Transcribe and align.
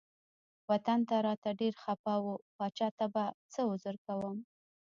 وطن 0.69 0.99
ته 1.09 1.15
راته 1.27 1.49
ډیر 1.59 1.73
خپه 1.83 2.13
و 2.23 2.27
پاچا 2.57 2.87
ته 2.97 3.05
به 3.13 3.23
څه 3.51 3.59
عذر 3.71 3.95
کوم. 4.05 4.37